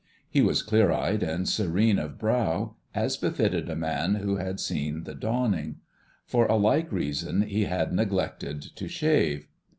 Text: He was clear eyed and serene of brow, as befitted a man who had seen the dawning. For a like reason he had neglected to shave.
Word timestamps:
He 0.27 0.41
was 0.41 0.63
clear 0.63 0.91
eyed 0.91 1.21
and 1.21 1.47
serene 1.47 1.99
of 1.99 2.17
brow, 2.17 2.75
as 2.95 3.17
befitted 3.17 3.69
a 3.69 3.75
man 3.75 4.15
who 4.15 4.37
had 4.37 4.59
seen 4.59 5.03
the 5.03 5.13
dawning. 5.13 5.75
For 6.25 6.47
a 6.47 6.55
like 6.55 6.91
reason 6.91 7.43
he 7.43 7.65
had 7.65 7.93
neglected 7.93 8.63
to 8.77 8.87
shave. 8.87 9.47